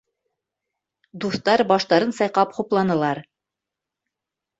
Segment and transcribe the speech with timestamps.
[1.25, 3.21] Дуҫтар баштарын сайҡап хупланылар: